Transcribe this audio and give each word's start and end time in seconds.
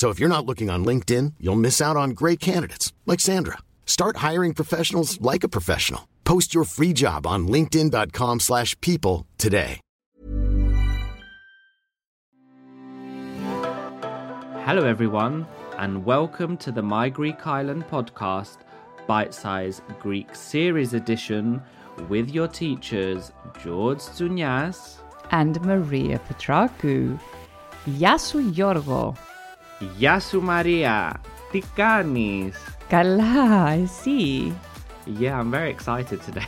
So 0.00 0.08
if 0.08 0.18
you're 0.18 0.30
not 0.30 0.46
looking 0.46 0.70
on 0.70 0.82
LinkedIn, 0.82 1.34
you'll 1.38 1.56
miss 1.56 1.78
out 1.78 1.94
on 1.94 2.12
great 2.12 2.40
candidates 2.40 2.94
like 3.04 3.20
Sandra. 3.20 3.58
Start 3.84 4.16
hiring 4.28 4.54
professionals 4.54 5.20
like 5.20 5.44
a 5.44 5.48
professional. 5.56 6.08
Post 6.24 6.54
your 6.54 6.64
free 6.64 6.94
job 6.94 7.26
on 7.26 7.46
linkedin.com/people 7.46 9.26
today. 9.36 9.78
Hello 14.64 14.86
everyone 14.86 15.46
and 15.76 16.02
welcome 16.06 16.56
to 16.56 16.72
the 16.72 16.80
My 16.80 17.10
Greek 17.10 17.46
Island 17.46 17.84
podcast, 17.90 18.56
bite-size 19.06 19.82
Greek 20.00 20.34
series 20.34 20.94
edition 20.94 21.60
with 22.08 22.30
your 22.30 22.48
teachers 22.48 23.32
George 23.62 23.98
Tsunias 23.98 25.02
and 25.30 25.60
Maria 25.60 26.18
Petraku. 26.20 27.20
Yasu 27.86 28.40
Yorgo. 28.54 29.14
Γεια 29.97 30.19
σου 30.19 30.43
Maria. 30.47 31.11
Τι 31.51 31.61
κάνεις? 31.75 32.55
Καλά, 32.89 33.69
εσύ. 33.69 34.53
Yeah, 35.19 35.39
I'm 35.39 35.51
very 35.51 35.69
excited 35.69 36.19
today. 36.21 36.47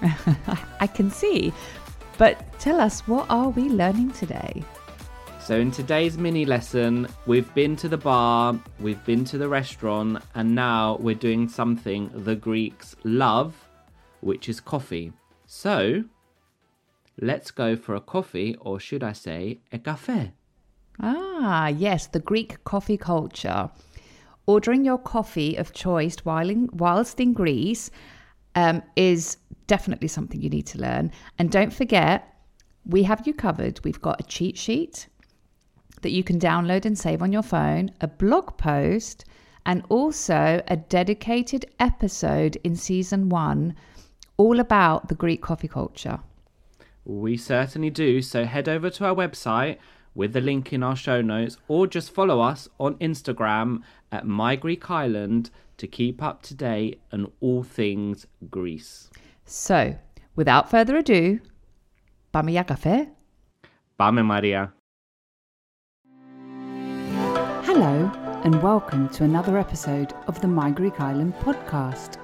I 0.79 0.87
can 0.87 1.09
see. 1.09 1.51
But 2.17 2.35
tell 2.59 2.79
us, 2.79 2.95
what 3.07 3.25
are 3.29 3.49
we 3.49 3.63
learning 3.69 4.11
today? 4.11 4.63
So, 5.39 5.55
in 5.55 5.71
today's 5.71 6.17
mini 6.17 6.45
lesson, 6.45 7.07
we've 7.25 7.51
been 7.53 7.75
to 7.77 7.87
the 7.89 7.97
bar, 7.97 8.59
we've 8.79 9.03
been 9.05 9.25
to 9.25 9.37
the 9.37 9.49
restaurant, 9.49 10.21
and 10.35 10.53
now 10.53 10.97
we're 10.99 11.15
doing 11.15 11.47
something 11.47 12.11
the 12.13 12.35
Greeks 12.35 12.95
love, 13.03 13.55
which 14.21 14.47
is 14.47 14.59
coffee. 14.59 15.11
So, 15.45 16.03
let's 17.19 17.51
go 17.51 17.75
for 17.75 17.95
a 17.95 18.01
coffee, 18.01 18.55
or 18.59 18.79
should 18.79 19.03
I 19.03 19.13
say, 19.13 19.59
a 19.71 19.79
cafe. 19.79 20.33
Ah, 21.00 21.68
yes, 21.68 22.06
the 22.06 22.20
Greek 22.20 22.62
coffee 22.64 22.96
culture. 22.96 23.70
Ordering 24.46 24.84
your 24.84 24.98
coffee 24.98 25.56
of 25.56 25.72
choice 25.72 26.16
while 26.24 26.50
in, 26.50 26.68
whilst 26.72 27.18
in 27.20 27.32
Greece 27.32 27.90
um, 28.54 28.82
is 28.96 29.36
definitely 29.66 30.08
something 30.08 30.40
you 30.40 30.50
need 30.50 30.66
to 30.66 30.78
learn. 30.78 31.10
And 31.38 31.50
don't 31.50 31.72
forget, 31.72 32.36
we 32.86 33.02
have 33.04 33.26
you 33.26 33.34
covered. 33.34 33.80
We've 33.84 34.00
got 34.00 34.20
a 34.20 34.24
cheat 34.24 34.56
sheet 34.58 35.08
that 36.02 36.12
you 36.12 36.22
can 36.22 36.38
download 36.38 36.84
and 36.84 36.98
save 36.98 37.22
on 37.22 37.32
your 37.32 37.42
phone, 37.42 37.90
a 38.00 38.06
blog 38.06 38.58
post, 38.58 39.24
and 39.66 39.82
also 39.88 40.62
a 40.68 40.76
dedicated 40.76 41.64
episode 41.80 42.56
in 42.62 42.76
season 42.76 43.30
one 43.30 43.74
all 44.36 44.60
about 44.60 45.08
the 45.08 45.14
Greek 45.14 45.40
coffee 45.40 45.68
culture. 45.68 46.20
We 47.06 47.36
certainly 47.36 47.90
do. 47.90 48.20
So, 48.20 48.44
head 48.44 48.68
over 48.68 48.90
to 48.90 49.06
our 49.06 49.14
website 49.14 49.78
with 50.15 50.33
the 50.33 50.41
link 50.41 50.73
in 50.73 50.83
our 50.83 50.95
show 50.95 51.21
notes, 51.21 51.57
or 51.67 51.87
just 51.87 52.11
follow 52.11 52.41
us 52.41 52.67
on 52.79 52.95
Instagram 52.95 53.81
at 54.11 54.25
My 54.25 54.55
Greek 54.55 54.89
Island 54.89 55.49
to 55.77 55.87
keep 55.87 56.21
up 56.21 56.41
to 56.43 56.53
date 56.53 56.99
on 57.11 57.31
all 57.39 57.63
things 57.63 58.25
Greece. 58.49 59.09
So, 59.45 59.95
without 60.35 60.69
further 60.69 60.97
ado, 60.97 61.39
πάμε 62.31 62.51
για 62.51 62.63
καφέ. 62.63 63.07
Πάμε, 63.95 64.21
Maria. 64.21 64.73
Hello, 67.63 68.11
and 68.43 68.61
welcome 68.61 69.09
to 69.09 69.23
another 69.23 69.57
episode 69.57 70.13
of 70.27 70.39
the 70.41 70.47
My 70.47 70.69
Greek 70.71 70.99
Island 70.99 71.33
podcast, 71.35 72.17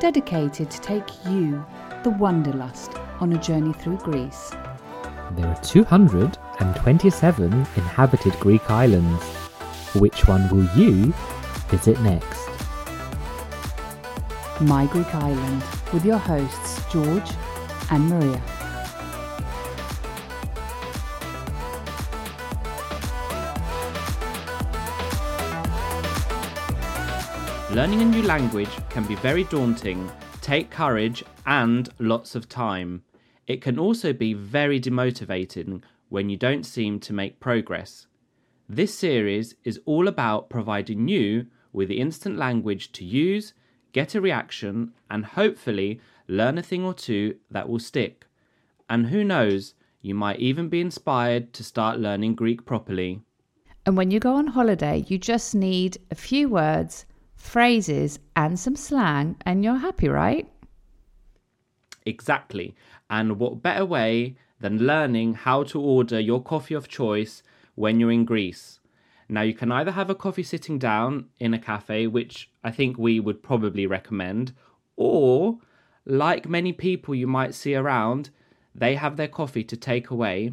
dedicated 0.00 0.70
to 0.70 0.80
take 0.80 1.08
you, 1.26 1.64
the 2.02 2.10
Wanderlust, 2.10 2.92
on 3.20 3.32
a 3.32 3.38
journey 3.38 3.72
through 3.72 3.98
Greece. 3.98 4.52
there 5.31 5.47
are 5.47 5.61
227 5.61 7.53
inhabited 7.53 8.33
Greek 8.39 8.69
islands. 8.69 9.23
Which 9.93 10.27
one 10.27 10.49
will 10.49 10.67
you 10.75 11.13
visit 11.67 12.01
next? 12.01 12.49
My 14.61 14.87
Greek 14.87 15.13
Island, 15.13 15.63
with 15.93 16.03
your 16.03 16.17
hosts 16.17 16.81
George 16.91 17.31
and 17.91 18.09
Maria. 18.09 18.41
Learning 27.71 28.01
a 28.01 28.05
new 28.05 28.23
language 28.23 28.71
can 28.89 29.03
be 29.05 29.13
very 29.15 29.43
daunting, 29.43 30.11
take 30.41 30.71
courage, 30.71 31.23
and 31.45 31.87
lots 31.99 32.33
of 32.33 32.49
time. 32.49 33.03
It 33.49 33.63
can 33.63 33.79
also 33.79 34.13
be 34.13 34.35
very 34.35 34.79
demotivating 34.79 35.81
when 36.09 36.29
you 36.29 36.37
don't 36.37 36.67
seem 36.67 36.99
to 36.99 37.13
make 37.13 37.39
progress. 37.39 38.05
This 38.69 38.93
series 38.93 39.55
is 39.63 39.81
all 39.85 40.07
about 40.07 40.51
providing 40.51 41.07
you 41.07 41.47
with 41.73 41.89
the 41.89 41.99
instant 41.99 42.37
language 42.37 42.91
to 42.91 43.03
use, 43.03 43.55
get 43.91 44.13
a 44.13 44.21
reaction, 44.21 44.93
and 45.09 45.25
hopefully 45.25 45.99
learn 46.27 46.59
a 46.59 46.61
thing 46.61 46.85
or 46.85 46.93
two 46.93 47.37
that 47.49 47.67
will 47.67 47.79
stick. 47.79 48.27
And 48.87 49.07
who 49.07 49.23
knows, 49.23 49.73
you 49.99 50.13
might 50.13 50.39
even 50.39 50.69
be 50.69 50.79
inspired 50.79 51.51
to 51.53 51.63
start 51.63 51.99
learning 51.99 52.35
Greek 52.35 52.67
properly. 52.67 53.21
And 53.83 53.97
when 53.97 54.11
you 54.11 54.19
go 54.19 54.35
on 54.35 54.45
holiday, 54.45 55.03
you 55.07 55.17
just 55.17 55.55
need 55.55 55.97
a 56.11 56.15
few 56.15 56.49
words, 56.49 57.07
phrases, 57.35 58.19
and 58.35 58.59
some 58.59 58.75
slang, 58.75 59.37
and 59.43 59.63
you're 59.63 59.77
happy, 59.77 60.07
right? 60.07 60.47
Exactly. 62.08 62.74
And 63.08 63.38
what 63.38 63.62
better 63.62 63.84
way 63.84 64.36
than 64.60 64.78
learning 64.78 65.34
how 65.34 65.62
to 65.64 65.80
order 65.80 66.20
your 66.20 66.42
coffee 66.42 66.74
of 66.74 66.88
choice 66.88 67.42
when 67.74 67.98
you're 67.98 68.12
in 68.12 68.24
Greece? 68.24 68.80
Now, 69.28 69.42
you 69.42 69.54
can 69.54 69.72
either 69.72 69.92
have 69.92 70.10
a 70.10 70.14
coffee 70.14 70.42
sitting 70.42 70.78
down 70.78 71.28
in 71.38 71.54
a 71.54 71.58
cafe, 71.58 72.06
which 72.06 72.50
I 72.62 72.70
think 72.70 72.98
we 72.98 73.20
would 73.20 73.42
probably 73.42 73.86
recommend, 73.86 74.52
or 74.96 75.58
like 76.04 76.48
many 76.48 76.72
people 76.72 77.14
you 77.14 77.26
might 77.26 77.54
see 77.54 77.74
around, 77.74 78.30
they 78.74 78.96
have 78.96 79.16
their 79.16 79.28
coffee 79.28 79.64
to 79.64 79.76
take 79.76 80.10
away, 80.10 80.52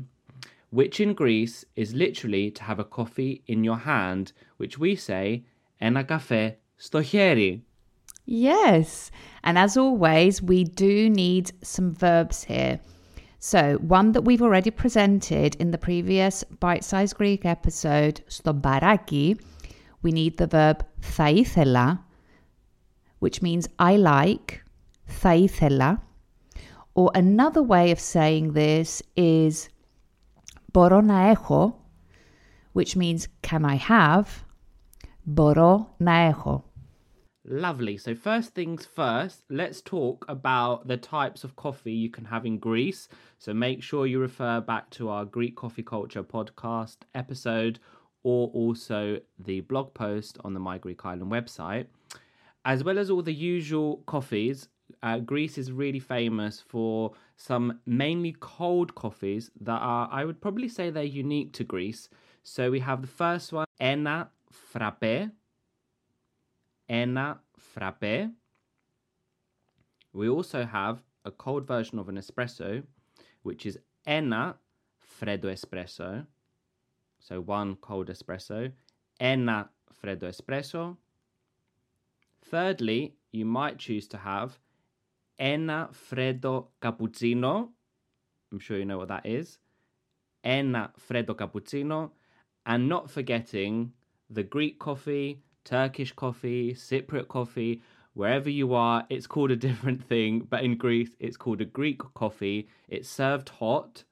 which 0.69 1.01
in 1.01 1.13
Greece 1.13 1.65
is 1.75 1.93
literally 1.93 2.49
to 2.51 2.63
have 2.63 2.79
a 2.79 2.85
coffee 2.85 3.43
in 3.45 3.63
your 3.63 3.79
hand, 3.79 4.31
which 4.57 4.77
we 4.77 4.95
say, 4.95 5.43
ένα 5.77 6.03
καφέ 6.03 6.57
στο 6.75 7.01
χέρι. 7.01 7.63
Yes. 8.25 9.11
And 9.43 9.57
as 9.57 9.77
always, 9.77 10.41
we 10.41 10.63
do 10.63 11.09
need 11.09 11.51
some 11.63 11.93
verbs 11.93 12.43
here. 12.43 12.79
So, 13.39 13.77
one 13.77 14.11
that 14.11 14.21
we've 14.21 14.41
already 14.41 14.69
presented 14.69 15.55
in 15.55 15.71
the 15.71 15.77
previous 15.77 16.43
bite 16.59 16.83
sized 16.83 17.15
Greek 17.15 17.43
episode, 17.43 18.21
στο 18.27 18.53
μπαράκι, 18.53 19.35
we 20.03 20.11
need 20.11 20.37
the 20.37 20.47
verb 20.47 20.83
θα 20.99 21.29
ήθελα, 21.29 22.05
which 23.19 23.41
means 23.41 23.67
I 23.79 23.97
like, 23.97 24.63
θα 25.05 25.33
ήθελα. 25.35 26.03
Or 26.93 27.09
another 27.15 27.63
way 27.63 27.91
of 27.91 27.99
saying 27.99 28.53
this 28.53 29.01
is 29.15 29.69
μπορώ 30.73 31.01
να 31.01 31.29
έχω, 31.29 31.79
which 32.73 32.95
means 32.95 33.27
can 33.41 33.65
I 33.65 33.77
have, 33.89 34.27
μπορώ 35.23 35.93
να 35.97 36.13
έχω. 36.13 36.63
Lovely. 37.48 37.96
So, 37.96 38.16
first 38.16 38.54
things 38.54 38.86
first, 38.86 39.44
let's 39.48 39.80
talk 39.80 40.24
about 40.28 40.88
the 40.88 40.96
types 40.96 41.44
of 41.44 41.54
coffee 41.54 41.92
you 41.92 42.10
can 42.10 42.24
have 42.24 42.44
in 42.44 42.58
Greece. 42.58 43.08
So, 43.38 43.54
make 43.54 43.84
sure 43.84 44.04
you 44.04 44.18
refer 44.18 44.60
back 44.60 44.90
to 44.90 45.10
our 45.10 45.24
Greek 45.24 45.54
coffee 45.54 45.84
culture 45.84 46.24
podcast 46.24 46.96
episode 47.14 47.78
or 48.24 48.48
also 48.48 49.20
the 49.38 49.60
blog 49.60 49.94
post 49.94 50.38
on 50.42 50.54
the 50.54 50.60
My 50.60 50.76
Greek 50.76 51.06
Island 51.06 51.30
website. 51.30 51.86
As 52.64 52.82
well 52.82 52.98
as 52.98 53.10
all 53.10 53.22
the 53.22 53.32
usual 53.32 54.02
coffees, 54.06 54.68
uh, 55.04 55.20
Greece 55.20 55.56
is 55.56 55.70
really 55.70 56.00
famous 56.00 56.60
for 56.60 57.12
some 57.36 57.78
mainly 57.86 58.34
cold 58.40 58.96
coffees 58.96 59.52
that 59.60 59.78
are, 59.80 60.08
I 60.10 60.24
would 60.24 60.40
probably 60.40 60.68
say, 60.68 60.90
they're 60.90 61.04
unique 61.04 61.52
to 61.52 61.64
Greece. 61.64 62.08
So, 62.42 62.72
we 62.72 62.80
have 62.80 63.02
the 63.02 63.06
first 63.06 63.52
one, 63.52 63.66
Ena 63.78 64.30
Frappe 64.50 65.30
ένα 66.85 67.43
frappe. 67.57 68.31
We 70.13 70.27
also 70.27 70.65
have 70.65 71.03
a 71.23 71.31
cold 71.31 71.65
version 71.65 71.99
of 71.99 72.09
an 72.09 72.17
espresso, 72.17 72.83
which 73.43 73.65
is 73.65 73.79
ένα 74.05 74.59
freddo 74.99 75.49
espresso. 75.51 76.27
So 77.19 77.39
one 77.39 77.75
cold 77.75 78.09
espresso, 78.09 78.73
ένα 79.19 79.71
freddo 79.93 80.27
espresso. 80.27 80.97
Thirdly, 82.41 83.15
you 83.31 83.45
might 83.45 83.77
choose 83.77 84.07
to 84.07 84.17
have 84.17 84.59
ένα 85.39 85.89
freddo 85.93 86.67
cappuccino. 86.81 87.69
I'm 88.51 88.59
sure 88.59 88.77
you 88.77 88.85
know 88.85 88.97
what 88.97 89.07
that 89.07 89.25
is. 89.25 89.59
Ένα 90.43 90.93
freddo 90.97 91.35
cappuccino. 91.35 92.11
And 92.65 92.87
not 92.87 93.09
forgetting 93.09 93.93
the 94.29 94.43
Greek 94.43 94.77
coffee, 94.77 95.41
Turkish 95.65 96.11
coffee, 96.13 96.73
Cypriot 96.73 97.27
coffee, 97.27 97.81
wherever 98.13 98.49
you 98.49 98.73
are, 98.73 99.05
it's 99.09 99.27
called 99.27 99.51
a 99.51 99.55
different 99.55 100.03
thing. 100.03 100.47
But 100.49 100.63
in 100.63 100.77
Greece, 100.77 101.11
it's 101.19 101.37
called 101.37 101.61
a 101.61 101.65
Greek 101.65 102.01
coffee. 102.13 102.67
It's 102.87 103.09
served 103.09 103.49
hot. 103.49 104.03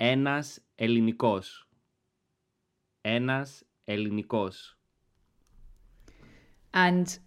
Ένας 0.00 0.60
ελληνικός. 0.78 1.66
Ένας 3.04 3.62
ελληνικός. 3.86 4.74
And 6.72 7.18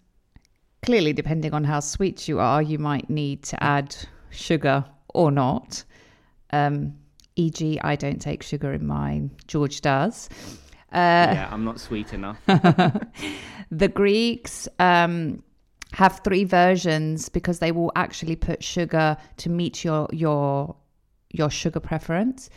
clearly, 0.84 1.13
depending 1.13 1.54
on 1.54 1.63
how 1.66 1.80
sweet 1.81 2.28
you 2.28 2.40
are, 2.40 2.62
you 2.62 2.80
might 2.80 3.10
need 3.10 3.44
to 3.44 3.62
add 3.62 3.95
sugar 4.30 4.86
or 5.13 5.31
not. 5.31 5.84
Um, 6.51 6.95
e.g., 7.36 7.80
I 7.84 7.95
don't 7.95 8.22
take 8.22 8.42
sugar 8.42 8.74
in 8.74 8.88
mine. 8.88 9.31
George 9.48 9.81
does. 9.81 10.30
Uh, 10.93 11.35
yeah, 11.35 11.49
I'm 11.50 11.64
not 11.64 11.81
sweet 11.81 12.14
enough. 12.14 12.40
the 12.46 13.88
Greeks 13.88 14.69
um, 14.79 15.43
have 15.93 16.20
three 16.25 16.44
versions 16.44 17.29
because 17.29 17.58
they 17.58 17.73
will 17.73 17.93
actually 17.94 18.37
put 18.37 18.64
sugar 18.64 19.17
to 19.37 19.50
meet 19.50 19.85
your 19.85 20.08
your 20.12 20.76
your 21.31 21.50
sugar 21.50 21.81
preference. 21.81 22.49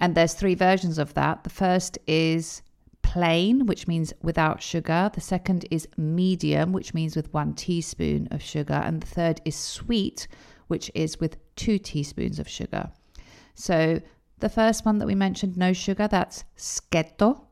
And 0.00 0.14
there's 0.14 0.34
three 0.34 0.54
versions 0.54 0.98
of 0.98 1.14
that. 1.14 1.44
The 1.44 1.50
first 1.50 1.98
is 2.06 2.62
plain, 3.02 3.66
which 3.66 3.86
means 3.86 4.12
without 4.22 4.62
sugar. 4.62 5.10
The 5.12 5.20
second 5.20 5.66
is 5.70 5.86
medium, 5.96 6.72
which 6.72 6.94
means 6.94 7.14
with 7.14 7.32
one 7.34 7.52
teaspoon 7.54 8.28
of 8.30 8.42
sugar. 8.42 8.74
And 8.84 9.02
the 9.02 9.06
third 9.06 9.40
is 9.44 9.54
sweet, 9.54 10.26
which 10.68 10.90
is 10.94 11.20
with 11.20 11.36
two 11.56 11.78
teaspoons 11.78 12.38
of 12.38 12.48
sugar. 12.48 12.90
So 13.54 14.00
the 14.42 14.50
first 14.50 14.84
one 14.84 14.98
that 14.98 15.06
we 15.06 15.14
mentioned, 15.14 15.56
no 15.56 15.72
sugar, 15.72 16.06
that's 16.06 16.44
sketto. 16.56 17.46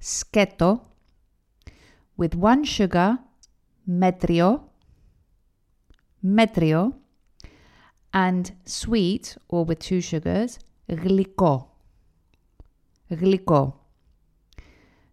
Sketto. 0.00 0.82
With 2.16 2.36
one 2.36 2.64
sugar, 2.64 3.18
metrio. 3.88 4.62
Metrio. 6.24 6.94
And 8.12 8.52
sweet, 8.64 9.36
or 9.48 9.64
with 9.64 9.80
two 9.80 10.00
sugars, 10.00 10.58
gliko. 10.88 11.68
Gliko. 13.10 13.74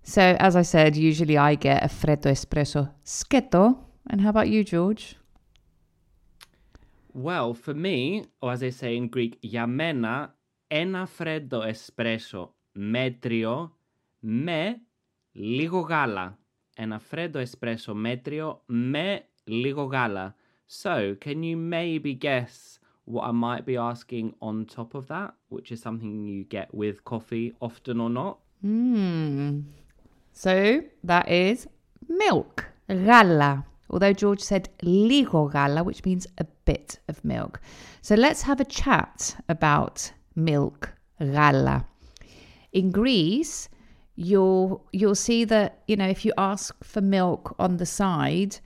So, 0.04 0.22
as 0.22 0.56
I 0.56 0.62
said, 0.62 0.96
usually 0.96 1.38
I 1.38 1.56
get 1.56 1.84
a 1.84 1.88
freddo 1.88 2.30
espresso 2.30 2.92
sketto. 3.04 3.78
And 4.08 4.22
how 4.22 4.30
about 4.30 4.50
you, 4.50 4.64
George? 4.64 5.18
Well, 7.15 7.55
for 7.55 7.75
me, 7.75 8.25
or 8.41 8.53
as 8.53 8.61
they 8.61 8.71
say 8.71 8.97
in 8.97 9.09
Greek, 9.09 9.33
για 9.41 9.67
μένα, 9.67 10.37
ένα 10.67 11.07
φρέντο 11.07 11.63
εσπρέσο 11.63 12.55
μέτριο 12.73 13.77
με 14.19 14.81
λίγο 15.33 15.81
γάλα. 15.81 16.39
Ένα 16.77 16.99
φρέντο 16.99 17.39
εσπρέσο 17.39 17.95
μέτριο 17.95 18.63
με 18.67 19.25
λίγο 19.45 19.83
γάλα. 19.83 20.35
So, 20.83 21.17
can 21.25 21.43
you 21.43 21.57
maybe 21.57 22.15
guess 22.15 22.79
what 23.05 23.25
I 23.25 23.33
might 23.33 23.65
be 23.67 23.77
asking 23.77 24.35
on 24.41 24.67
top 24.67 24.95
of 24.95 25.09
that, 25.09 25.35
which 25.49 25.73
is 25.73 25.81
something 25.83 26.25
you 26.25 26.45
get 26.45 26.73
with 26.73 27.05
coffee 27.05 27.53
often 27.61 28.01
or 28.01 28.11
not? 28.11 28.39
Mm. 28.65 29.65
So, 30.33 30.83
that 31.03 31.29
is 31.29 31.67
milk, 32.07 32.55
γάλα 32.87 33.67
although 33.90 34.14
George 34.14 34.42
said 34.42 34.70
"ligo 34.84 35.52
gala, 35.52 35.84
which 35.84 36.04
means 36.06 36.28
a 36.38 36.46
bit 36.66 37.00
of 37.08 37.24
milk. 37.24 37.60
So 38.02 38.16
let's 38.16 38.42
have 38.44 38.60
a 38.60 38.66
chat 38.66 39.36
about 39.50 40.12
milk 40.36 40.94
gala. 41.20 41.86
In 42.74 42.92
Greece, 42.92 43.70
you'll 44.16 44.86
you'll 44.92 45.16
see 45.16 45.46
that 45.46 45.84
you 45.88 45.96
know 45.96 46.08
if 46.08 46.26
you 46.26 46.34
ask 46.38 46.84
for 46.84 47.02
milk 47.02 47.56
on 47.60 47.78
the 47.78 47.86
side. 47.86 48.58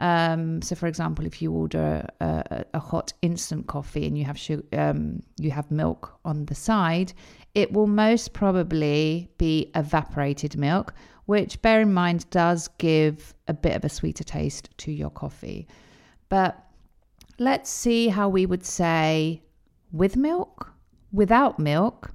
Um, 0.00 0.62
so, 0.62 0.76
for 0.76 0.86
example, 0.86 1.26
if 1.26 1.42
you 1.42 1.52
order 1.52 2.06
a, 2.20 2.64
a 2.72 2.78
hot 2.78 3.12
instant 3.20 3.66
coffee 3.66 4.06
and 4.06 4.16
you 4.16 4.24
have 4.24 4.38
sugar, 4.38 4.62
um, 4.72 5.24
you 5.40 5.50
have 5.50 5.72
milk 5.72 6.16
on 6.24 6.46
the 6.46 6.54
side, 6.54 7.12
it 7.54 7.72
will 7.72 7.88
most 7.88 8.32
probably 8.32 9.28
be 9.38 9.72
evaporated 9.74 10.56
milk, 10.56 10.94
which 11.28 11.60
bear 11.60 11.82
in 11.82 11.92
mind 11.92 12.24
does 12.30 12.68
give 12.78 13.34
a 13.48 13.52
bit 13.52 13.76
of 13.76 13.84
a 13.84 13.88
sweeter 13.90 14.24
taste 14.24 14.70
to 14.78 14.90
your 14.90 15.10
coffee. 15.10 15.68
But 16.30 16.58
let's 17.38 17.68
see 17.68 18.08
how 18.08 18.30
we 18.30 18.46
would 18.46 18.64
say 18.64 19.42
with 19.92 20.16
milk, 20.16 20.72
without 21.12 21.58
milk, 21.58 22.12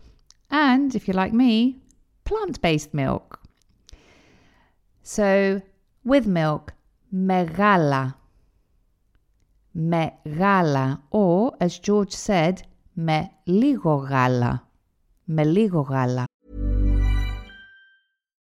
and 0.49 0.95
if 0.95 1.07
you're 1.07 1.13
like 1.13 1.31
me, 1.31 1.77
plant 2.25 2.59
based 2.63 2.91
milk. 2.91 3.39
So, 5.03 5.61
with 6.03 6.25
milk, 6.25 6.73
megala. 7.13 8.15
Megala, 9.77 11.01
or 11.11 11.55
as 11.59 11.77
George 11.77 12.13
said, 12.13 12.63
me 12.95 13.29
ligo 13.47 14.09
gala. 14.09 14.63
Me 15.27 15.43
ligo 15.43 15.87
gala. 15.87 16.25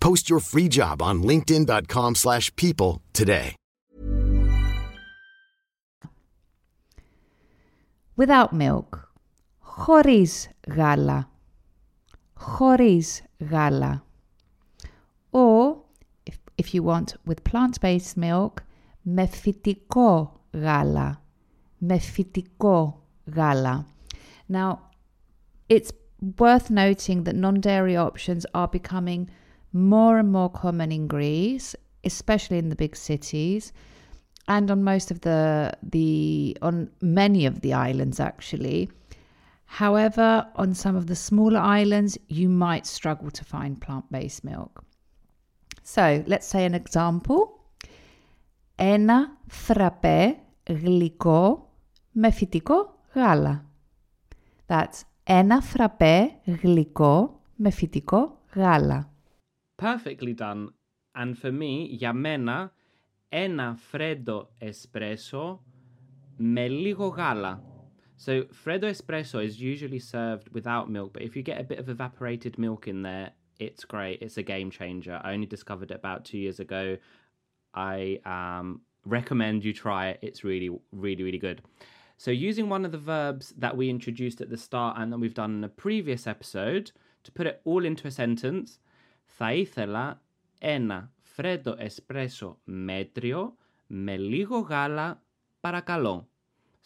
Post 0.00 0.28
your 0.30 0.40
free 0.40 0.68
job 0.68 1.00
on 1.00 1.22
linkedin.com 1.22 2.14
slash 2.14 2.54
people 2.56 3.02
today. 3.12 3.56
Without 8.16 8.52
milk. 8.52 9.10
Χωρίς 9.58 10.50
γάλα. 10.66 11.30
Χωρίς 12.34 13.22
γάλα. 13.38 14.04
Or, 15.30 15.76
if, 16.26 16.36
if 16.58 16.74
you 16.74 16.82
want 16.82 17.14
with 17.26 17.44
plant 17.44 17.80
based 17.80 18.16
milk, 18.16 18.52
με 19.02 19.26
φυτικό 19.26 20.40
γάλα. 20.52 21.22
Με 21.78 21.98
φυτικό 21.98 23.02
γάλα. 23.24 23.86
Now, 24.48 24.78
it's 25.68 25.90
worth 26.38 26.70
noting 26.70 27.24
that 27.24 27.34
non 27.34 27.60
dairy 27.60 27.96
options 27.96 28.44
are 28.54 28.68
becoming 28.68 29.28
more 29.76 30.18
and 30.18 30.30
more 30.30 30.50
common 30.50 30.92
in 30.92 31.06
Greece, 31.06 31.74
especially 32.04 32.58
in 32.58 32.68
the 32.68 32.76
big 32.76 32.96
cities 32.96 33.72
and 34.48 34.70
on 34.70 34.82
most 34.82 35.10
of 35.10 35.20
the 35.20 35.72
the 35.82 36.56
on 36.62 36.90
many 37.00 37.46
of 37.46 37.60
the 37.60 37.72
islands 37.72 38.18
actually 38.18 38.90
however 39.66 40.46
on 40.56 40.74
some 40.74 40.96
of 40.96 41.06
the 41.06 41.14
smaller 41.14 41.60
islands 41.60 42.18
you 42.28 42.48
might 42.48 42.86
struggle 42.86 43.30
to 43.30 43.44
find 43.44 43.80
plant-based 43.80 44.42
milk 44.44 44.84
so 45.82 46.24
let's 46.26 46.46
say 46.46 46.64
an 46.64 46.74
example 46.74 47.60
ένα 48.76 49.38
φραπέ 49.46 50.36
γλυκό 50.66 51.70
με 52.12 52.30
φυτικό 52.30 52.98
γάλα 53.14 53.64
that's 54.66 55.02
ένα 55.24 55.60
φραπέ 55.60 56.30
γλυκό 56.44 57.40
με 57.56 57.70
φυτικό 57.70 58.38
γάλα 58.54 59.10
Perfectly 59.76 60.34
done. 60.34 60.72
And 61.14 61.36
for 61.38 61.52
me, 61.52 61.86
για 61.90 62.12
μένα, 62.12 62.72
ένα 63.28 63.74
φρέντο 63.74 64.50
εσπρέσο 64.58 65.62
με 66.36 66.68
λίγο 66.68 67.06
γάλα. 67.06 67.62
So 68.24 68.44
freddo 68.64 68.86
espresso 68.86 69.38
is 69.42 69.60
usually 69.60 69.98
served 69.98 70.48
without 70.52 70.88
milk, 70.88 71.12
but 71.12 71.22
if 71.22 71.34
you 71.34 71.42
get 71.42 71.60
a 71.60 71.64
bit 71.64 71.80
of 71.80 71.88
evaporated 71.88 72.56
milk 72.56 72.86
in 72.86 73.02
there, 73.02 73.32
it's 73.58 73.84
great. 73.84 74.22
It's 74.22 74.36
a 74.36 74.42
game 74.42 74.70
changer. 74.70 75.20
I 75.24 75.32
only 75.32 75.46
discovered 75.46 75.90
it 75.90 75.96
about 75.96 76.24
two 76.24 76.38
years 76.38 76.60
ago. 76.60 76.98
I 77.74 78.20
um, 78.24 78.82
recommend 79.04 79.64
you 79.64 79.72
try 79.72 80.10
it. 80.10 80.20
It's 80.22 80.44
really, 80.44 80.70
really, 80.92 81.24
really 81.24 81.38
good. 81.38 81.62
So 82.16 82.30
using 82.30 82.68
one 82.68 82.84
of 82.84 82.92
the 82.92 82.98
verbs 82.98 83.52
that 83.58 83.76
we 83.76 83.90
introduced 83.90 84.40
at 84.40 84.50
the 84.50 84.56
start 84.56 84.96
and 84.98 85.12
that 85.12 85.18
we've 85.18 85.34
done 85.34 85.56
in 85.56 85.64
a 85.64 85.68
previous 85.68 86.26
episode, 86.26 86.92
to 87.24 87.32
put 87.32 87.48
it 87.48 87.60
all 87.64 87.84
into 87.84 88.06
a 88.06 88.12
sentence, 88.12 88.78
θα 89.39 89.53
ήθελα 89.53 90.21
ένα 90.59 91.11
φρέντο 91.19 91.75
εσπρέσο 91.77 92.59
μέτριο 92.63 93.55
με 93.87 94.17
λίγο 94.17 94.59
γάλα 94.59 95.23
παρακαλώ. 95.59 96.29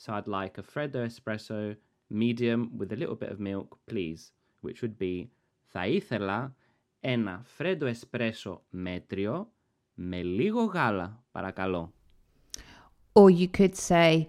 So 0.04 0.14
I'd 0.14 0.28
like 0.28 0.58
a 0.58 0.64
freddo 0.74 1.08
espresso 1.10 1.76
medium 2.08 2.62
with 2.78 2.92
a 2.92 2.96
little 2.96 3.16
bit 3.16 3.32
of 3.32 3.40
milk, 3.40 3.78
please, 3.92 4.22
which 4.62 4.82
would 4.82 4.98
be 5.00 5.28
θα 5.64 5.88
ήθελα 5.88 6.56
ένα 7.00 7.42
φρέντο 7.44 7.86
εσπρέσο 7.86 8.64
μέτριο 8.70 9.52
με 9.94 10.22
λίγο 10.22 10.64
γάλα 10.64 11.24
παρακαλώ. 11.32 11.94
Or 13.14 13.30
you 13.40 13.48
could 13.58 13.76
say 13.88 14.24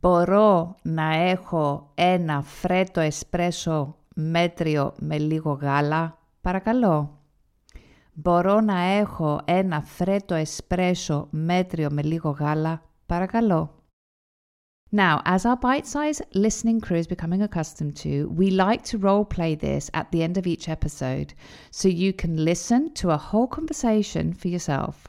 μπορώ 0.00 0.76
να 0.82 1.14
έχω 1.14 1.92
ένα 1.94 2.42
φρέτο 2.42 3.00
εσπρέσο 3.00 3.96
μέτριο 4.14 4.94
με 4.98 5.18
λίγο 5.18 5.52
γάλα 5.52 6.18
παρακαλώ. 6.40 7.21
Μπορώ 8.13 8.61
να 8.61 8.79
έχω 8.79 9.41
ένα 9.45 9.81
φρέτο 9.81 10.35
εσπρέσο 10.35 11.27
μέτριο 11.31 11.89
με 11.91 12.01
λίγο 12.01 12.29
γάλα, 12.29 12.81
παρακαλώ. 13.05 13.77
Now, 14.91 15.21
as 15.25 15.45
our 15.45 15.57
bite 15.57 15.85
sized 15.85 16.21
listening 16.33 16.79
crew 16.79 16.95
is 16.95 17.07
becoming 17.07 17.41
accustomed 17.41 17.95
to, 17.97 18.29
we 18.29 18.49
like 18.49 18.83
to 18.85 18.97
role 18.97 19.25
play 19.25 19.53
this 19.53 19.91
at 19.93 20.11
the 20.11 20.23
end 20.23 20.37
of 20.37 20.47
each 20.47 20.69
episode 20.69 21.33
so 21.71 21.89
you 21.89 22.13
can 22.13 22.45
listen 22.45 22.93
to 22.93 23.11
a 23.11 23.17
whole 23.17 23.47
conversation 23.47 24.33
for 24.33 24.47
yourself. 24.47 25.07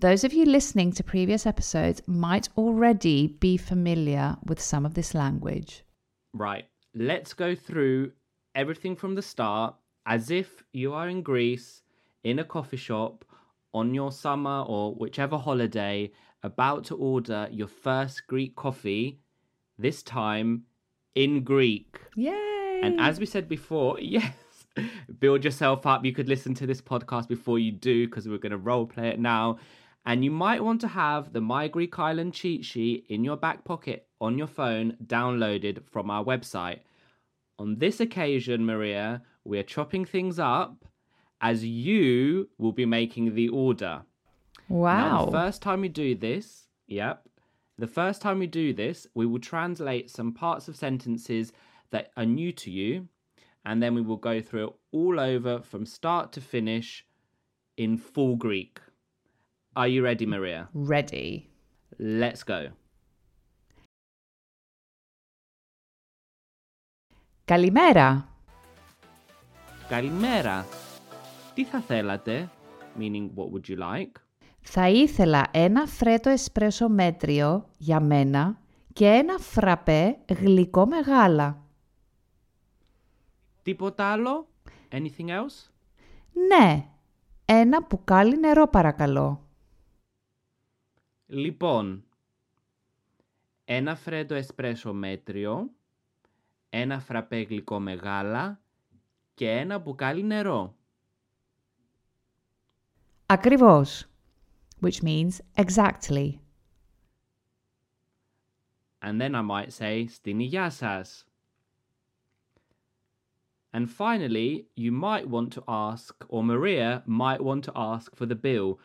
Those 0.00 0.24
of 0.24 0.34
you 0.34 0.44
listening 0.44 0.92
to 0.92 1.02
previous 1.04 1.46
episodes 1.46 2.02
might 2.06 2.48
already 2.56 3.28
be 3.28 3.56
familiar 3.56 4.36
with 4.44 4.60
some 4.60 4.84
of 4.84 4.94
this 4.94 5.14
language. 5.14 5.84
Right, 6.34 6.66
let's 6.94 7.32
go 7.32 7.54
through 7.54 8.12
everything 8.54 8.94
from 8.94 9.14
the 9.14 9.22
start 9.22 9.74
as 10.04 10.30
if 10.30 10.64
you 10.72 10.92
are 10.92 11.08
in 11.08 11.22
Greece 11.22 11.82
in 12.27 12.39
a 12.39 12.43
coffee 12.43 12.77
shop 12.77 13.23
on 13.73 13.93
your 13.93 14.11
summer 14.11 14.63
or 14.67 14.93
whichever 14.95 15.37
holiday 15.37 16.11
about 16.43 16.83
to 16.85 16.95
order 16.95 17.47
your 17.51 17.67
first 17.67 18.27
Greek 18.27 18.55
coffee, 18.55 19.19
this 19.77 20.03
time 20.03 20.63
in 21.15 21.43
Greek. 21.43 21.99
Yay! 22.15 22.81
And 22.83 22.99
as 22.99 23.19
we 23.19 23.25
said 23.25 23.47
before, 23.47 23.97
yes, 24.01 24.33
build 25.19 25.45
yourself 25.45 25.85
up. 25.85 26.03
You 26.03 26.13
could 26.13 26.27
listen 26.27 26.53
to 26.55 26.67
this 26.67 26.81
podcast 26.81 27.27
before 27.27 27.59
you 27.59 27.71
do 27.71 28.07
because 28.07 28.27
we're 28.27 28.37
going 28.37 28.51
to 28.51 28.57
role 28.57 28.85
play 28.85 29.07
it 29.07 29.19
now. 29.19 29.59
And 30.05 30.23
you 30.23 30.31
might 30.31 30.63
want 30.63 30.81
to 30.81 30.87
have 30.87 31.33
the 31.33 31.41
My 31.41 31.67
Greek 31.67 31.97
Island 31.97 32.33
cheat 32.33 32.63
sheet 32.63 33.05
in 33.09 33.23
your 33.23 33.37
back 33.37 33.63
pocket 33.63 34.07
on 34.19 34.37
your 34.37 34.47
phone 34.47 34.97
downloaded 35.05 35.83
from 35.91 36.09
our 36.09 36.23
website. 36.23 36.79
On 37.59 37.77
this 37.77 37.99
occasion, 37.99 38.65
Maria, 38.65 39.21
we 39.43 39.57
are 39.59 39.63
chopping 39.63 40.05
things 40.05 40.39
up 40.39 40.86
as 41.41 41.63
you 41.63 42.49
will 42.57 42.71
be 42.71 42.85
making 42.85 43.35
the 43.35 43.49
order. 43.49 44.01
Wow. 44.69 44.97
Now, 44.97 45.25
the 45.25 45.31
first 45.31 45.61
time 45.61 45.81
we 45.81 45.89
do 45.89 46.15
this, 46.15 46.67
yep. 46.87 47.23
The 47.77 47.87
first 47.87 48.21
time 48.21 48.39
we 48.39 48.47
do 48.47 48.73
this, 48.73 49.05
we 49.13 49.25
will 49.25 49.39
translate 49.39 50.09
some 50.09 50.33
parts 50.33 50.67
of 50.67 50.75
sentences 50.75 51.53
that 51.91 52.11
are 52.17 52.25
new 52.25 52.51
to 52.53 52.71
you, 52.71 53.07
and 53.65 53.81
then 53.83 53.93
we 53.93 54.01
will 54.01 54.17
go 54.17 54.41
through 54.41 54.67
it 54.67 54.73
all 54.91 55.19
over 55.19 55.61
from 55.61 55.85
start 55.85 56.31
to 56.33 56.41
finish 56.41 57.05
in 57.77 57.97
full 57.97 58.35
Greek. 58.35 58.79
Are 59.75 59.87
you 59.87 60.03
ready, 60.03 60.25
Maria? 60.25 60.69
Ready. 60.73 61.49
Let's 61.99 62.43
go. 62.43 62.69
Kalimera. 67.47 68.25
Kalimera. 69.87 70.65
Τι 71.57 71.63
θα 71.63 71.81
θέλατε; 71.81 72.51
Meaning, 72.99 73.29
what 73.35 73.51
would 73.51 73.69
you 73.69 73.77
like? 73.79 74.11
Θα 74.59 74.89
ήθελα 74.89 75.47
ένα 75.51 75.85
φρέτο 75.85 76.29
εσπρέσο 76.29 76.89
μέτριο 76.89 77.69
για 77.77 77.99
μένα 77.99 78.59
και 78.93 79.05
ένα 79.05 79.37
φραπέ 79.37 80.17
γλυκό 80.29 80.87
με 80.87 80.99
γάλα. 80.99 81.63
Τίποτα 83.61 84.11
άλλο; 84.11 84.47
Anything 84.91 85.27
else? 85.27 85.69
Ναι, 86.47 86.87
ένα 87.45 87.85
μπουκάλι 87.89 88.39
νερό 88.39 88.67
παρακαλώ. 88.67 89.47
Λοιπόν, 91.25 92.03
ένα 93.65 93.95
φρέντο 93.95 94.35
εσπρέσο 94.35 94.93
μέτριο, 94.93 95.69
ένα 96.69 96.99
φραπέ 96.99 97.41
γλυκό 97.41 97.79
με 97.79 97.93
γάλα 97.93 98.61
και 99.33 99.51
ένα 99.51 99.77
μπουκάλι 99.77 100.23
νερό. 100.23 100.75
Ακριβώς, 103.26 104.04
which 104.80 105.02
means 105.02 105.40
exactly. 105.56 106.40
And 109.00 109.20
then 109.20 109.34
I 109.34 109.42
might 109.42 109.72
say 109.72 110.06
στην 110.06 110.38
υγειά 110.38 110.70
σας. 110.70 111.24
And 113.74 113.90
finally, 113.90 114.66
you 114.74 114.92
might 114.92 115.26
want 115.28 115.50
to 115.52 115.62
ask, 115.66 116.14
or 116.28 116.44
Maria 116.44 117.02
might 117.06 117.42
want 117.42 117.64
to 117.64 117.72
ask 117.74 118.14
for 118.14 118.26
the 118.26 118.34
bill, 118.34 118.78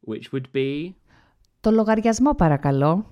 which 0.00 0.32
would 0.32 0.50
be... 0.52 0.94
Το 1.60 1.70
λογαριασμό 1.70 2.34
παρακαλώ. 2.34 3.06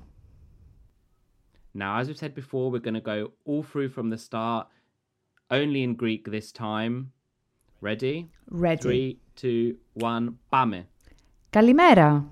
Now, 1.74 1.96
as 1.98 2.08
we've 2.08 2.18
said 2.18 2.34
before, 2.34 2.70
we're 2.70 2.86
going 2.88 3.00
to 3.02 3.10
go 3.14 3.30
all 3.44 3.62
through 3.62 3.90
from 3.90 4.10
the 4.10 4.18
start, 4.18 4.66
only 5.50 5.82
in 5.82 5.94
Greek 5.94 6.30
this 6.30 6.52
time. 6.52 7.12
Ready? 7.80 8.30
Ready. 8.48 8.82
Three, 8.82 9.18
two, 9.41 9.71
one, 10.01 10.27
πάμε. 10.49 10.87
Καλημέρα. 11.49 12.31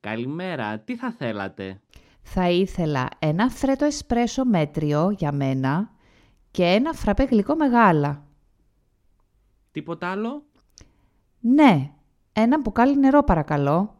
Καλημέρα, 0.00 0.78
τι 0.78 0.96
θα 0.96 1.10
θέλατε; 1.10 1.80
Θα 2.22 2.50
ήθελα 2.50 3.08
ένα 3.18 3.48
φρέτο 3.48 3.84
εσπρέσο 3.84 4.44
μέτριο 4.44 5.10
για 5.10 5.32
μένα 5.32 5.90
και 6.50 6.64
ένα 6.64 6.92
φραπέ 6.92 7.22
γλυκό 7.24 7.54
με 7.54 7.66
γάλα. 7.66 8.24
Τίποτα 9.70 10.10
άλλο; 10.10 10.44
Ναι, 11.40 11.92
ένα 12.32 12.60
μπουκάλι 12.60 12.98
νερό 12.98 13.22
παρακαλώ. 13.24 13.94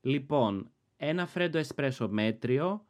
Λοιπόν, 0.00 0.70
ένα 0.96 1.26
φρέντο 1.26 1.58
εσπρέσο 1.58 2.08
μέτριο, 2.08 2.86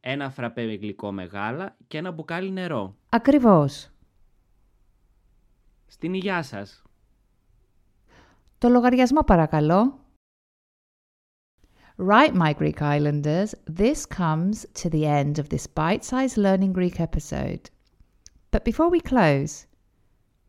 ένα 0.00 0.30
φραπέ 0.30 0.62
γλυκό 0.62 1.12
με 1.12 1.24
γάλα 1.24 1.76
και 1.86 1.98
ένα 1.98 2.10
μπουκάλι 2.10 2.50
νερό. 2.50 2.96
Ακριβώς. 3.08 3.90
Στην 5.86 6.14
υγειά 6.14 6.42
σας. 6.42 6.82
Το 8.57 8.69
λογαριασμό 8.69 9.23
παρακαλώ. 9.23 9.99
Right, 11.97 12.33
my 12.33 12.53
Greek 12.53 12.81
Islanders, 12.81 13.53
this 13.67 14.05
comes 14.05 14.65
to 14.73 14.89
the 14.89 15.05
end 15.05 15.37
of 15.37 15.49
this 15.49 15.67
bite 15.67 16.03
sized 16.03 16.37
Learning 16.37 16.73
Greek 16.73 16.99
episode. 16.99 17.69
But 18.51 18.65
before 18.65 18.89
we 18.89 18.99
close, 18.99 19.67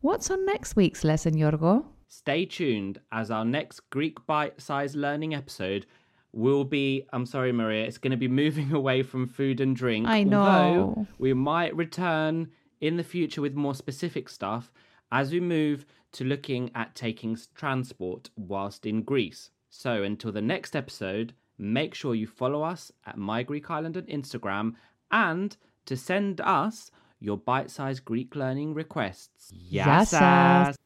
what's 0.01 0.31
on 0.31 0.43
next 0.45 0.75
week's 0.75 1.03
lesson, 1.03 1.33
Yorgo? 1.35 1.85
stay 2.15 2.45
tuned 2.45 2.99
as 3.11 3.29
our 3.29 3.45
next 3.45 3.81
Greek 3.89 4.25
bite 4.25 4.61
sized 4.61 4.95
learning 4.95 5.33
episode 5.33 5.85
will 6.31 6.63
be 6.63 7.05
I'm 7.13 7.25
sorry, 7.25 7.51
Maria, 7.51 7.85
it's 7.85 7.97
going 7.97 8.11
to 8.11 8.17
be 8.17 8.27
moving 8.27 8.71
away 8.73 9.03
from 9.03 9.27
food 9.27 9.59
and 9.61 9.75
drink. 9.75 10.07
I 10.07 10.23
know. 10.23 10.41
Although 10.41 11.07
we 11.17 11.33
might 11.33 11.75
return 11.75 12.49
in 12.81 12.97
the 12.97 13.03
future 13.03 13.41
with 13.41 13.55
more 13.55 13.75
specific 13.75 14.29
stuff 14.29 14.71
as 15.11 15.31
we 15.31 15.39
move 15.39 15.85
to 16.12 16.24
looking 16.24 16.70
at 16.74 16.94
taking 16.94 17.38
transport 17.54 18.30
whilst 18.36 18.86
in 18.86 19.02
Greece. 19.02 19.50
So 19.68 20.02
until 20.02 20.32
the 20.32 20.42
next 20.42 20.74
episode, 20.74 21.34
make 21.58 21.94
sure 21.94 22.14
you 22.14 22.26
follow 22.26 22.62
us 22.62 22.90
at 23.06 23.16
My 23.16 23.42
Greek 23.42 23.70
Island 23.70 23.96
on 23.96 24.02
Instagram 24.04 24.74
and 25.10 25.56
to 25.86 25.96
send 25.96 26.40
us 26.40 26.90
your 27.20 27.36
bite-sized 27.36 28.04
Greek 28.04 28.34
learning 28.34 28.74
requests. 28.74 29.52
Yes, 29.52 30.12
yes. 30.12 30.76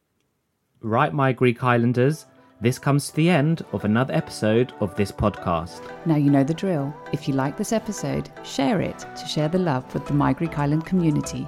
Right, 0.81 1.13
my 1.13 1.31
Greek 1.31 1.63
Islanders, 1.63 2.25
this 2.61 2.77
comes 2.77 3.09
to 3.09 3.15
the 3.15 3.29
end 3.29 3.65
of 3.73 3.85
another 3.85 4.13
episode 4.13 4.73
of 4.79 4.95
this 4.95 5.11
podcast. 5.11 5.81
Now 6.05 6.15
you 6.15 6.29
know 6.29 6.43
the 6.43 6.53
drill. 6.53 6.95
If 7.11 7.27
you 7.27 7.33
like 7.33 7.57
this 7.57 7.71
episode, 7.71 8.29
share 8.43 8.81
it 8.81 8.99
to 8.99 9.25
share 9.27 9.49
the 9.49 9.59
love 9.59 9.91
with 9.93 10.05
the 10.07 10.13
My 10.13 10.33
Greek 10.33 10.59
Island 10.59 10.85
community, 10.85 11.47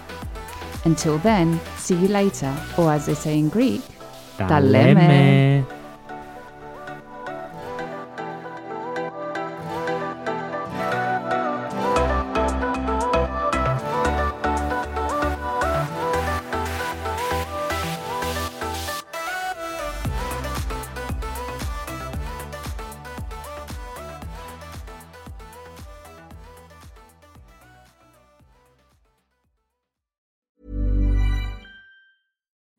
Until 0.83 1.17
then, 1.19 1.59
see 1.77 1.95
you 1.95 2.07
later, 2.07 2.51
or 2.77 2.91
as 2.91 3.05
they 3.05 3.13
say 3.13 3.37
in 3.37 3.49
Greek, 3.49 3.81
τα 4.37 4.59